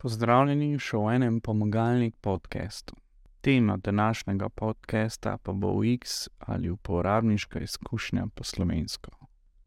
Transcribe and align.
Pozdravljeni 0.00 0.78
še 0.80 0.96
v 0.96 1.10
enem 1.12 1.34
pomagalnik 1.44 2.14
podkastu. 2.24 2.94
Tema 3.44 3.74
današnjega 3.76 4.48
podcasta 4.48 5.34
pa 5.36 5.52
bo 5.52 5.74
UX 5.76 6.28
ali 6.38 6.70
uporabniška 6.70 7.60
izkušnja 7.60 8.24
po 8.34 8.44
slovensko. 8.44 9.10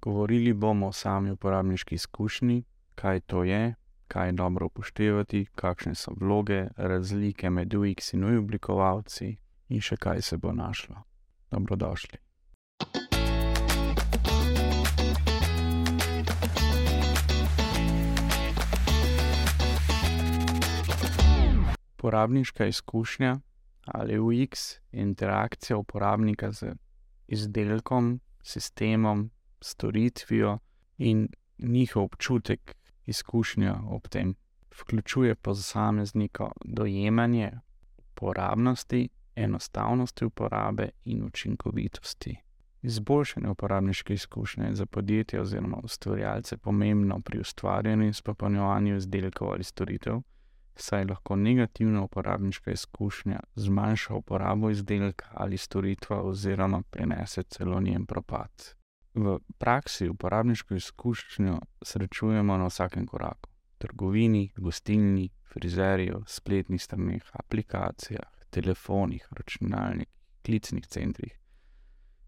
Govorili 0.01 0.53
bomo 0.53 0.87
o 0.87 0.91
sami 0.91 1.31
uporabniški 1.31 1.95
izkušnji, 1.95 2.63
kaj 2.95 3.19
to 3.19 3.43
je, 3.43 3.75
kaj 4.07 4.27
je 4.27 4.37
dobro 4.41 4.71
upoštevati, 4.73 5.45
kakšne 5.55 5.93
so 5.95 6.17
vloge, 6.17 6.65
razlike 6.77 7.49
med 7.49 7.73
UX 7.73 8.13
in 8.17 8.25
UI 8.25 8.41
oblikovalci 8.41 9.35
in 9.69 9.81
še 9.81 10.01
kaj 10.01 10.21
se 10.21 10.37
bo 10.37 10.51
našlo. 10.51 11.05
Dobrodošli. 11.51 12.22
Uporabniška 22.03 22.65
izkušnja 22.65 23.39
ali 23.85 24.19
UX 24.19 24.79
je 24.91 25.01
interakcija 25.01 25.77
uporabnika 25.77 26.51
z 26.51 26.75
izdelkom, 27.27 28.19
sistemom, 28.41 29.31
storitvijo 29.61 30.59
in 30.97 31.27
njihov 31.57 32.03
občutek, 32.03 32.75
izkušnja 33.05 33.75
ob 33.87 34.07
tem. 34.07 34.35
Vključuje 34.81 35.35
posameznika 35.35 36.51
dojemanje 36.65 37.51
uporabnosti, 37.97 39.09
enostavnosti 39.35 40.25
uporabe 40.25 40.89
in 41.05 41.23
učinkovitosti. 41.25 42.35
Izboljšanje 42.81 43.49
uporabniške 43.49 44.13
izkušnje 44.13 44.65
je 44.65 44.75
za 44.75 44.85
podjetje 44.85 45.41
oziroma 45.41 45.77
ustvarjalce 45.83 46.57
pomembno 46.57 47.19
pri 47.19 47.39
ustvarjanju 47.39 48.05
in 48.05 48.13
spopolnjevanju 48.13 48.95
izdelkov 48.95 49.51
ali 49.51 49.63
storitev, 49.63 50.21
saj 50.75 51.05
lahko 51.05 51.35
negativna 51.35 52.03
uporabniška 52.03 52.71
izkušnja 52.71 53.39
zmanjša 53.55 54.13
uporabo 54.13 54.69
izdelka 54.69 55.25
ali 55.33 55.57
storitve 55.57 56.15
oziroma 56.15 56.81
prinese 56.91 57.43
celo 57.43 57.81
njen 57.81 58.05
propad. 58.05 58.75
V 59.13 59.39
praksi 59.57 60.09
uporabniško 60.09 60.75
izkušnjo 60.75 61.59
srečujemo 61.81 62.57
na 62.57 62.65
vsakem 62.65 63.07
koraku: 63.07 63.49
trgovini, 63.77 64.51
gostilni, 64.57 65.29
frizerju, 65.53 66.23
spletnih 66.27 66.81
straneh, 66.81 67.23
aplikacijah, 67.31 68.31
telefonih, 68.49 69.27
računalnikih, 69.31 70.13
klicnih 70.45 70.87
centrih. 70.87 71.39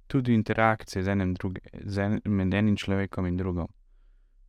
Tudi 0.08 0.34
interakcije 0.34 1.04
z 1.04 1.08
enim 1.08 1.34
drugim, 1.34 1.64
z 1.84 2.00
enim, 2.00 2.54
enim 2.54 2.76
človekom 2.78 3.26
in 3.26 3.38
drugim. 3.38 3.68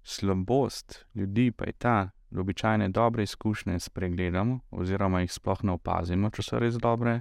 Slabost 0.02 1.06
ljudi 1.14 1.52
pa 1.52 1.64
je 1.64 1.72
ta, 1.72 2.10
običajne 2.34 2.88
dobre 2.88 3.22
izkušnje 3.22 3.80
spregledamo, 3.80 4.60
oziroma 4.70 5.20
jih 5.20 5.32
sploh 5.32 5.62
ne 5.62 5.72
opazimo, 5.72 6.30
če 6.30 6.42
so 6.42 6.58
res 6.58 6.78
dobre, 6.82 7.20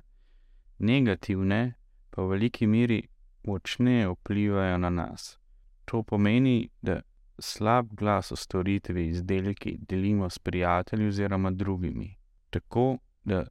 negativne 0.79 1.75
pa 2.09 2.23
v 2.23 2.35
veliki 2.35 2.67
meri 2.67 3.01
močneje 3.43 4.09
vplivajo 4.09 4.77
na 4.77 4.89
nas. 4.89 5.37
To 5.85 6.03
pomeni, 6.03 6.69
da 6.81 7.01
slab 7.39 7.93
glas 7.93 8.31
o 8.31 8.35
storitvi 8.35 9.07
izdelki 9.07 9.77
delimo 9.89 10.29
s 10.29 10.39
prijatelji 10.39 11.07
oziroma 11.07 11.51
drugimi. 11.51 12.15
Tako 12.49 12.97
da, 13.23 13.43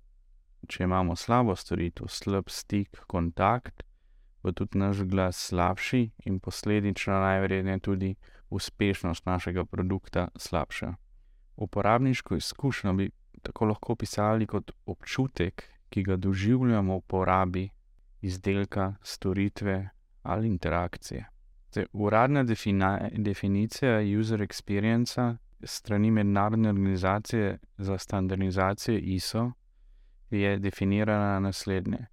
če 0.68 0.84
imamo 0.84 1.16
slabo 1.16 1.56
storitev, 1.56 2.08
slab 2.08 2.48
stik, 2.48 2.98
kontakt, 3.06 3.82
bo 4.42 4.52
tudi 4.52 4.78
naš 4.78 5.04
glas 5.08 5.36
slabši 5.48 6.10
in 6.24 6.40
posledično 6.40 7.20
najverjetneje 7.20 7.78
tudi 7.80 8.14
uspešnost 8.50 9.26
našega 9.26 9.64
produkta 9.64 10.28
slabša. 10.36 10.94
Uporabniško 11.56 12.36
izkušnjo 12.36 12.92
bi 12.92 13.10
tako 13.42 13.64
lahko 13.64 13.92
opisali 13.92 14.46
kot 14.46 14.70
občutek, 14.86 15.64
ki 15.88 16.02
ga 16.02 16.16
doživljamo 16.16 16.92
v 16.92 16.96
uporabi 16.96 17.68
izdelka, 18.20 18.94
storitve 19.02 19.88
ali 20.22 20.48
interakcije. 20.48 21.26
Zdaj, 21.70 21.86
uradna 21.92 22.44
definicija 23.12 23.98
user 24.20 24.40
experience 24.40 25.36
strani 25.62 26.10
mednarodne 26.10 26.68
organizacije 26.68 27.58
za 27.78 27.98
standardizacijo 27.98 28.98
ISO 28.98 29.52
je 30.30 30.58
definirana 30.58 31.40
naslednje: 31.40 32.06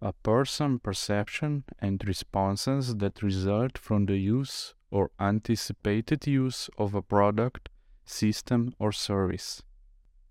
A 0.00 0.12
person 0.12 0.78
perception 0.78 1.62
and 1.80 2.04
responses 2.04 2.86
that 2.98 3.22
result 3.22 3.78
from 3.78 4.06
the 4.06 4.32
use 4.40 4.74
or 4.90 5.08
anticipated 5.16 6.28
use 6.28 6.70
of 6.76 6.94
a 6.94 7.02
product, 7.02 7.68
system 8.08 8.72
or 8.78 8.94
service. 8.94 9.62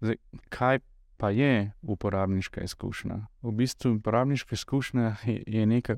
Zdaj, 0.02 0.16
kaj 0.50 0.80
pa 1.18 1.30
je 1.30 1.72
uporabniška 1.82 2.62
izkušnja? 2.62 3.28
V 3.42 3.52
bistvu 3.52 3.96
uporabniška 3.96 4.54
izkušnja 4.54 5.16
je, 5.26 5.44
je 5.48 5.66
nekaj 5.66 5.96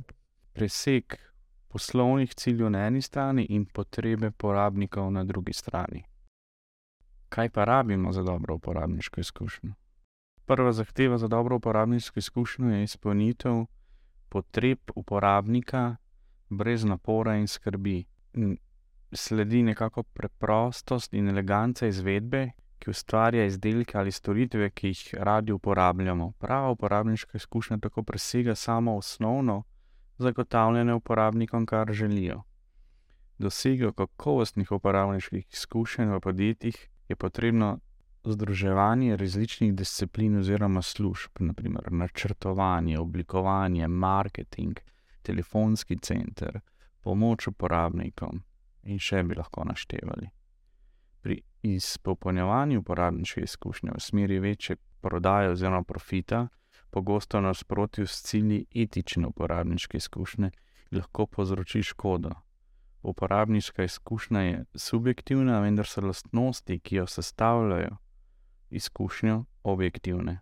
presek 0.54 1.20
poslovnih 1.68 2.34
ciljev 2.36 2.70
na 2.70 2.88
eni 2.88 3.02
strani 3.02 3.46
in 3.50 3.66
potrebe 3.66 4.32
porabnikov 4.32 5.12
na 5.12 5.24
drugi 5.24 5.54
strani. 5.54 6.04
Kaj 7.30 7.50
pa 7.50 7.66
rabimo 7.66 8.12
za 8.12 8.24
dobro 8.24 8.56
uporabniško 8.56 9.22
izkušnjo? 9.22 9.74
Prva 10.46 10.72
zahteva 10.72 11.18
za 11.18 11.28
dobro 11.28 11.56
uporabniško 11.56 12.20
izkušnjo 12.20 12.76
je 12.76 12.84
izpolnitev 12.84 13.66
potreb 14.30 14.80
uporabnika 14.96 15.96
brez 16.50 16.84
napora 16.84 17.36
in 17.38 17.48
skrbi. 17.48 18.06
Sledi 19.12 19.64
nekako 19.64 20.04
preprostost 20.04 21.14
in 21.14 21.30
eleganca 21.30 21.88
izvedbe, 21.88 22.52
ki 22.80 22.90
ustvarja 22.90 23.46
izdelke 23.46 23.98
ali 23.98 24.12
storitve, 24.12 24.70
ki 24.70 24.88
jih 24.88 25.16
radi 25.18 25.52
uporabljamo. 25.52 26.32
Prava 26.32 26.70
uporabniška 26.70 27.38
izkušnja 27.38 27.78
tako 27.78 28.04
presega 28.04 28.56
samo 28.56 28.96
osnovno 28.98 29.64
zagotavljanje 30.18 30.94
uporabnikom, 30.94 31.66
kar 31.66 31.94
želijo. 31.94 32.44
Dosego 33.38 33.92
kakovostnih 33.92 34.72
uporabniških 34.72 35.48
izkušenj 35.54 36.10
v 36.14 36.20
podjetjih 36.20 36.90
je 37.10 37.16
potrebno 37.16 37.80
združevanje 38.24 39.16
različnih 39.16 39.74
disciplin 39.74 40.38
oziroma 40.38 40.82
služb, 40.82 41.32
naprimer 41.40 41.92
načrtovanje, 41.92 43.00
oblikovanje, 43.00 43.88
marketing, 43.88 44.80
telefonski 45.22 45.98
center, 45.98 46.60
pomoč 47.02 47.48
uporabnikom 47.48 48.44
in 48.84 49.00
še 49.00 49.24
bi 49.24 49.36
lahko 49.36 49.64
naštevali. 49.64 50.30
Pri 51.22 51.42
izpopolnjevanju 51.64 52.80
uporabniške 52.80 53.42
izkušnje 53.42 53.92
v 53.96 54.02
smeri 54.02 54.40
večje 54.40 54.76
prodaje 55.02 55.50
oziroma 55.50 55.84
profita, 55.84 56.48
pogosto 56.90 57.42
nasprotju 57.42 58.08
s 58.08 58.22
cilji 58.24 58.66
etične 58.76 59.28
uporabniške 59.28 59.98
izkušnje, 59.98 60.52
lahko 60.92 61.26
povzroči 61.26 61.84
škodo. 61.84 62.32
Uporabniška 63.02 63.84
izkušnja 63.84 64.42
je 64.42 64.66
subjektivna, 64.76 65.60
vendar 65.60 65.88
so 65.88 66.02
lastnosti, 66.02 66.80
ki 66.80 66.96
jo 66.96 67.08
sestavljajo 67.08 67.98
izkušnjo, 68.70 69.46
objektivne. 69.64 70.40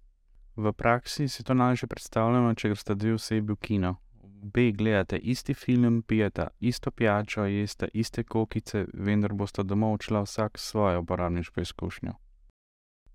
V 0.55 0.73
praksi 0.73 1.27
si 1.27 1.43
to 1.43 1.53
najbolje 1.53 1.87
predstavljamo, 1.87 2.53
če 2.53 2.69
greste 2.69 2.95
dve 2.95 3.13
osebi 3.13 3.53
v 3.53 3.55
kino. 3.61 3.95
Obe 4.43 4.71
gledate 4.71 5.17
isti 5.17 5.53
film, 5.53 6.01
pijete 6.01 6.47
isto 6.59 6.91
pijačo, 6.91 7.45
jeste 7.45 7.87
iste 7.93 8.23
kokice, 8.23 8.85
vendar 8.93 9.33
boste 9.33 9.63
domov 9.63 9.93
odšla 9.93 10.21
vsak 10.21 10.57
svojo 10.57 11.01
uporabniško 11.01 11.61
izkušnjo. 11.61 12.13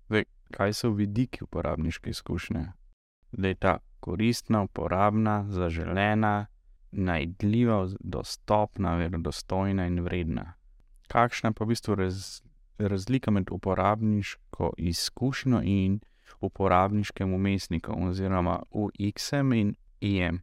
Zdaj, 0.07 0.23
kaj 0.51 0.73
so 0.73 0.89
vidiki 0.89 1.43
uporabniške 1.43 2.09
izkušnje? 2.09 2.65
Da 3.31 3.47
je 3.47 3.55
ta 3.55 3.77
koristna, 3.99 4.61
uporabna, 4.61 5.45
zaželena, 5.49 6.45
najdljiva, 6.91 7.87
dostopna, 7.99 8.95
verodostojna 8.95 9.87
in 9.87 9.99
vredna. 9.99 10.53
Kakšna 11.07 11.51
pa 11.51 11.63
je 11.63 11.65
v 11.65 11.69
bistvu 11.69 11.95
raz, 11.95 12.41
razlika 12.77 13.31
med 13.31 13.51
uporabniško 13.51 14.73
izkušnjo 14.77 15.61
in 15.63 15.99
uporabniškim 16.41 17.33
umestnikom, 17.33 18.07
oziroma 18.07 18.63
UX-em 18.71 19.53
in 19.53 19.75
IM? 19.99 20.41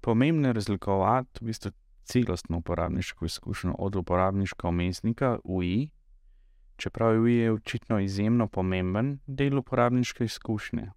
Pomembno 0.00 0.48
je 0.48 0.52
razlikovati 0.52 1.40
v 1.40 1.46
bistvu 1.46 1.70
celostno 2.04 2.58
uporabniško 2.58 3.24
izkušnjo 3.24 3.74
od 3.78 3.96
uporabniškega 3.96 4.68
umestnika 4.68 5.38
UI, 5.44 5.90
čeprav 6.76 7.12
je 7.12 7.20
UI 7.20 7.48
očitno 7.48 7.98
izjemno 8.00 8.48
pomemben 8.48 9.18
del 9.26 9.58
uporabniške 9.58 10.24
izkušnje. 10.24 10.90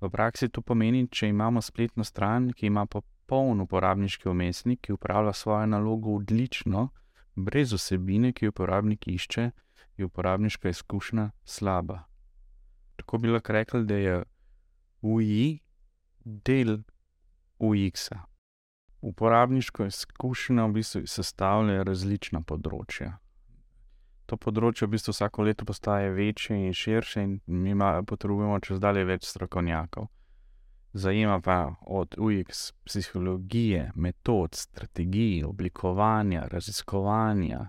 V 0.00 0.10
praksi 0.10 0.48
to 0.48 0.60
pomeni, 0.60 1.08
če 1.08 1.28
imamo 1.28 1.62
spletno 1.62 2.04
stran, 2.04 2.50
ki 2.52 2.66
ima 2.66 2.86
popoln 2.86 3.60
uporabniški 3.60 4.28
umestnik, 4.28 4.80
ki 4.80 4.92
upravlja 4.92 5.32
svojo 5.32 5.66
nalogo 5.66 6.14
odlično, 6.16 6.88
brez 7.34 7.72
vsebine, 7.72 8.32
ki 8.32 8.44
jo 8.44 8.52
uporabnik 8.52 9.08
išče, 9.08 9.50
je 9.96 10.04
uporabniška 10.04 10.68
izkušnja 10.68 11.30
slaba. 11.44 12.02
Tako 12.96 13.18
bi 13.18 13.28
lahko 13.28 13.52
rekli, 13.52 13.84
da 13.84 13.96
je 13.96 14.22
UI 15.02 15.60
del 16.24 16.78
UX-a. 17.58 18.33
Uporabniško 19.04 19.84
izkušnjo 19.84 20.66
v 20.66 20.72
bistvu 20.72 21.02
sestavljajo 21.06 21.84
različna 21.84 22.40
področja. 22.40 23.10
To 24.24 24.38
področje 24.40 24.86
v 24.86 24.94
bistvu 24.94 25.12
vsako 25.12 25.44
leto 25.44 25.66
postaje 25.68 26.08
večje 26.16 26.56
in 26.56 26.72
širše, 26.72 27.22
in 27.22 27.34
mi 27.44 27.74
potrebujemo 27.76 28.56
čez 28.64 28.80
dalje 28.80 29.04
več 29.04 29.28
strokovnjakov. 29.28 30.08
Zajema 30.94 31.40
pa 31.44 31.74
od 31.80 32.14
UX 32.16 32.70
psihologije, 32.86 33.90
metod, 33.94 34.54
strategij, 34.54 35.44
oblikovanja, 35.44 36.46
raziskovanja, 36.48 37.68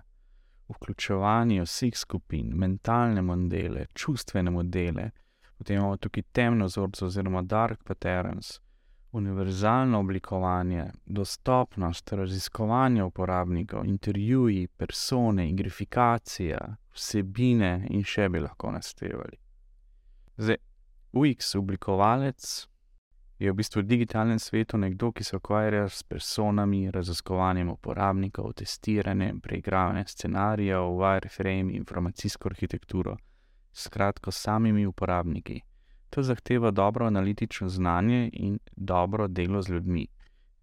vključevanja 0.72 1.62
vseh 1.66 1.96
skupin, 1.96 2.52
mentalne 2.54 3.22
modele, 3.22 3.86
čustvene 3.94 4.50
modele, 4.50 5.10
potem 5.58 5.76
imamo 5.76 5.96
tukaj 5.96 6.22
temno 6.32 6.70
vzorce 6.70 7.04
oziroma 7.04 7.42
dark 7.42 7.84
patterns, 7.84 8.60
univerzalno 9.16 9.98
oblikovanje, 10.00 10.90
dostopnost, 11.06 12.12
raziskovanje 12.12 13.04
uporabnikov, 13.04 13.86
intervjuji, 13.86 14.68
persone, 14.68 15.48
igrifikacija, 15.50 16.58
vsebine 16.92 17.86
in 17.90 18.04
še 18.04 18.28
bi 18.28 18.42
lahko 18.44 18.72
naštevali. 18.76 19.38
Zdaj, 20.36 20.56
UX 21.12 21.54
oblikovalec 21.54 22.66
je 23.38 23.52
v 23.52 23.56
bistvu 23.56 23.80
v 23.80 23.86
digitalnem 23.86 24.38
svetu 24.38 24.78
nekdo, 24.78 25.12
ki 25.12 25.24
se 25.24 25.36
ukvarja 25.36 25.88
s 25.88 26.02
personami, 26.02 26.90
raziskovanjem 26.90 27.70
uporabnikov, 27.72 28.52
testiranjem, 28.60 29.40
preigravanjem 29.40 30.06
scenarijev, 30.08 30.92
wireframe, 31.00 31.72
informacijsko 31.76 32.48
arhitekturo, 32.48 33.16
skratka, 33.72 34.30
samimi 34.30 34.86
uporabniki. 34.86 35.60
To 36.16 36.22
zahteva 36.22 36.70
dobro 36.70 37.06
analitično 37.06 37.68
znanje 37.68 38.30
in 38.32 38.58
dobro 38.76 39.28
delo 39.28 39.62
z 39.62 39.68
ljudmi, 39.68 40.06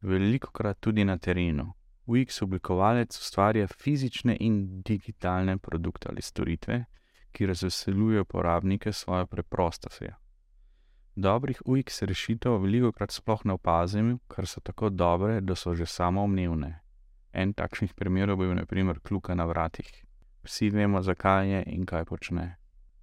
veliko 0.01 0.51
krat 0.51 0.79
tudi 0.79 1.05
na 1.05 1.17
terenu. 1.17 1.73
UX 2.05 2.41
oblikovalec 2.41 3.19
ustvarja 3.19 3.67
fizične 3.67 4.37
in 4.39 4.81
digitalne 4.81 5.57
produkte 5.57 6.09
ali 6.09 6.21
storitve, 6.21 6.85
ki 7.31 7.45
razveseljujejo 7.45 8.21
uporabnike 8.21 8.93
svojo 8.93 9.27
preprostostjo. 9.27 10.15
Dobrih 11.15 11.61
UX 11.65 12.01
rešitev 12.01 12.57
veliko 12.57 12.91
krat 12.91 13.11
sploh 13.11 13.45
ne 13.45 13.53
opazim, 13.53 14.19
ker 14.35 14.47
so 14.47 14.59
tako 14.59 14.89
dobre, 14.89 15.41
da 15.41 15.55
so 15.55 15.75
že 15.75 15.85
samoumevne. 15.85 16.79
En 17.33 17.53
takšnih 17.53 17.93
primerov 17.93 18.41
je 18.41 18.47
bil 18.47 18.55
naprimer 18.55 18.99
kluka 18.99 19.35
na 19.35 19.45
vratih. 19.45 20.05
Vsi 20.43 20.69
vemo, 20.69 21.01
zakaj 21.01 21.49
je 21.49 21.63
in 21.67 21.85
kaj 21.85 22.05
počne. 22.05 22.55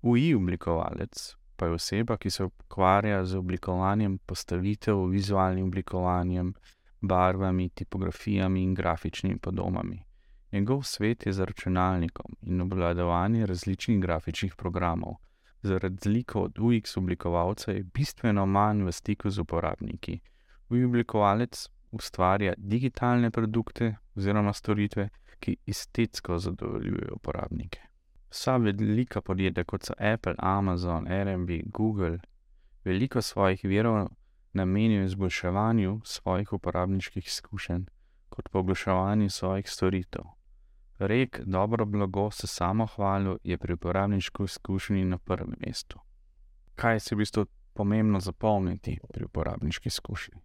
UI 0.03 0.35
oblikovalec 0.35 1.40
pa 1.61 1.67
je 1.67 1.73
oseba, 1.73 2.17
ki 2.17 2.31
se 2.31 2.45
ukvarja 2.45 3.25
z 3.25 3.37
oblikovanjem 3.37 4.19
postavitev, 4.19 5.03
vizualnim 5.13 5.67
oblikovanjem, 5.67 6.55
barvami, 7.01 7.69
tipografijami 7.69 8.63
in 8.63 8.75
grafičnimi 8.75 9.39
podobami. 9.39 9.99
Njegov 10.53 10.83
svet 10.83 11.27
je 11.27 11.33
za 11.33 11.45
računalnikom 11.45 12.37
in 12.43 12.61
obvladovanje 12.61 13.47
različnih 13.47 14.01
grafičnih 14.01 14.55
programov. 14.57 15.15
Za 15.63 15.79
razliko 15.79 16.41
od 16.41 16.59
UX 16.59 16.97
oblikovalca 16.97 17.73
je 17.73 17.85
bistveno 17.95 18.47
manj 18.47 18.83
v 18.83 18.93
stiku 18.93 19.31
z 19.31 19.39
uporabniki. 19.41 20.21
UI 20.69 20.85
oblikovalec 20.85 21.69
ustvarja 21.91 22.55
digitalne 22.57 23.31
produkte 23.31 23.97
oziroma 24.17 24.53
storitve, 24.53 25.09
ki 25.41 25.57
estetsko 25.67 26.39
zadovoljujejo 26.39 27.15
uporabnike. 27.15 27.90
Vsa 28.31 28.57
velika 28.57 29.21
podjetja, 29.21 29.65
kot 29.65 29.85
so 29.85 29.95
Apple, 29.99 30.35
Amazon, 30.39 31.07
Airbnb, 31.09 31.51
Google, 31.67 32.19
veliko 32.85 33.23
svojih 33.23 33.61
virov 33.65 34.09
namenijo 34.53 35.05
izboljševanju 35.05 36.01
svojih 36.05 36.53
uporabniških 36.53 37.27
izkušenj, 37.27 37.85
kot 38.29 38.49
poglaševanju 38.49 39.31
svojih 39.31 39.71
storitev. 39.71 40.23
Rek, 40.99 41.41
dobro 41.45 41.85
blago 41.85 42.31
se 42.31 42.47
samo 42.47 42.87
hvali, 42.87 43.37
je 43.45 43.59
pri 43.59 43.73
uporabniški 43.73 44.43
izkušnji 44.45 45.05
na 45.05 45.19
prvem 45.19 45.55
mestu. 45.67 46.01
Kaj 46.75 47.01
se 47.01 47.15
v 47.15 47.19
bistvu 47.19 47.47
pomembno 47.75 48.21
zapomniti 48.21 48.99
pri 49.13 49.25
uporabniški 49.25 49.89
izkušnji? 49.89 50.41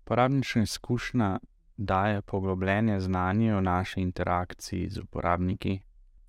Uporabniška 0.00 0.60
izkušnja 0.60 1.38
daje 1.76 2.22
poglobljene 2.22 3.00
znanje 3.00 3.56
o 3.56 3.60
naši 3.60 4.00
interakciji 4.00 4.88
z 4.88 5.00
uporabniki, 5.00 5.80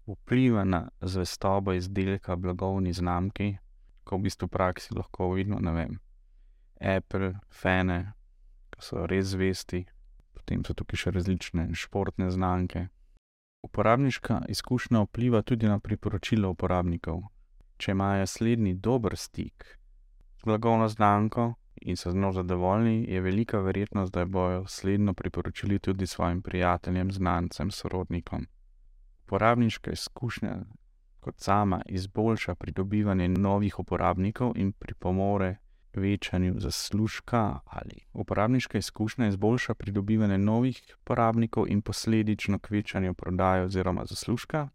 vpliva 0.07 0.63
na 0.63 0.89
zvestobo 1.01 1.74
izdelka 1.74 2.36
blagovni 2.36 2.94
znamki, 2.94 3.57
ko 4.04 4.18
v 4.18 4.21
bistvu 4.21 4.48
v 4.48 4.51
praksi 4.51 4.95
lahko 4.95 5.33
vidimo, 5.33 5.59
ne 5.59 5.71
vem, 5.71 6.00
Apple, 6.80 7.33
Fene, 7.51 8.13
ki 8.71 8.81
so 8.81 9.06
res 9.06 9.33
zvesti, 9.33 9.83
potem 10.33 10.63
so 10.63 10.74
tukaj 10.77 11.01
še 11.04 11.12
različne 11.12 11.68
športne 11.75 12.30
znamke. 12.31 12.88
Uporabniška 13.68 14.45
izkušnja 14.54 15.04
vpliva 15.07 15.42
tudi 15.42 15.68
na 15.68 15.80
priporočila 15.80 16.48
uporabnikov. 16.53 17.25
Če 17.77 17.92
imajo 17.92 18.25
slednji 18.25 18.74
dober 18.74 19.18
stik 19.18 19.65
z 20.39 20.45
blagovno 20.45 20.88
znamko 20.88 21.53
in 21.81 21.98
so 21.98 22.12
z 22.12 22.18
njo 22.18 22.31
zadovoljni, 22.31 23.06
je 23.10 23.21
velika 23.21 23.60
verjetnost, 23.60 24.13
da 24.13 24.25
bojo 24.25 24.63
slednjo 24.68 25.13
priporočili 25.13 25.80
tudi 25.80 26.07
svojim 26.07 26.42
prijateljem, 26.42 27.12
znancem, 27.12 27.71
sorodnikom 27.71 28.48
uporabniška 29.27 29.91
izkušnja 29.91 30.56
kot 31.19 31.39
sama 31.39 31.81
izboljša 31.85 32.56
pridobivanje 32.56 33.27
novih 33.27 33.79
uporabnikov 33.79 34.53
in 34.56 34.71
pripomore 34.71 35.56
k 35.91 35.97
večanju 35.97 36.53
zaslužka, 36.59 37.59
ali 37.65 38.00
uporabniška 38.13 38.77
izkušnja 38.77 39.27
izboljša 39.27 39.74
pridobivanje 39.74 40.38
novih 40.38 40.95
uporabnikov 41.01 41.68
in 41.68 41.81
posledično 41.81 42.59
k 42.59 42.69
večanju 42.69 43.13
prodaje 43.13 43.63
oziroma 43.63 44.06
zaslužka, 44.06 44.69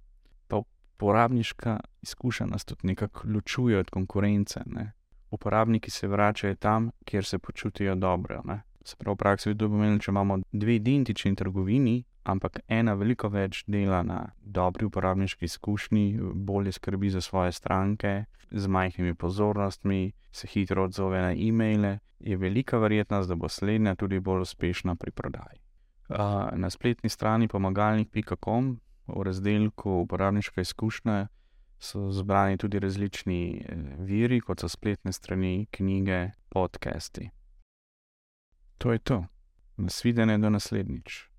pa 0.49 0.56
uporabniška 0.56 1.81
izkušnja 2.02 2.46
nas 2.46 2.64
tudi 2.64 2.87
nekako 2.87 3.28
ločuje 3.34 3.78
od 3.78 3.90
konkurence. 3.90 4.60
Ne? 4.66 4.93
Uporabniki 5.31 5.90
se 5.90 6.08
vračajo 6.08 6.54
tam, 6.54 6.90
kjer 7.04 7.25
se 7.25 7.38
počutijo 7.38 7.94
dobro. 7.94 8.43
Ne? 8.44 8.62
Se 8.84 8.96
pravi, 8.96 9.14
v 9.14 9.19
praksi 9.19 9.49
bi 9.49 9.58
to 9.58 9.69
pomenilo, 9.69 9.99
če 9.99 10.10
imamo 10.10 10.38
dve 10.52 10.75
identični 10.75 11.34
trgovini, 11.37 12.04
ampak 12.25 12.61
ena 12.69 12.95
veliko 12.95 13.29
več 13.29 13.65
dela 13.67 14.03
na 14.03 14.33
dobri 14.41 14.87
uporabniški 14.87 15.45
izkušnji, 15.45 16.19
bolje 16.35 16.73
skrbi 16.73 17.11
za 17.11 17.21
svoje 17.21 17.53
stranke, 17.53 18.25
z 18.51 18.67
majhnimi 18.67 19.15
pozornostmi, 19.15 20.13
se 20.33 20.47
hitro 20.47 20.85
odzove 20.85 21.21
na 21.23 21.33
e-maile, 21.33 21.99
je 22.21 22.37
velika 22.37 22.79
verjetnost, 22.79 23.29
da 23.29 23.35
bo 23.35 23.49
slednja 23.49 23.95
tudi 23.95 24.21
bolj 24.21 24.41
uspešna 24.41 24.95
pri 24.95 25.11
prodaji. 25.11 25.61
Na 26.52 26.71
spletni 26.71 27.09
strani 27.09 27.49
pomagalnik.com 27.49 28.81
v 29.07 29.23
razdelku 29.23 29.91
uporabniška 29.91 30.61
izkušnja 30.61 31.26
so 31.79 32.11
zbrani 32.11 32.57
tudi 32.57 32.79
različni 32.79 33.64
eh, 33.69 33.76
viri, 33.99 34.41
kot 34.41 34.61
so 34.61 34.69
spletne 34.69 35.12
strani, 35.12 35.67
knjige, 35.71 36.31
podcasti. 36.49 37.31
To 38.79 38.93
je 38.93 38.99
to. 38.99 39.25
Nasvidenje 39.76 40.38
do 40.38 40.50
naslednjič. 40.50 41.32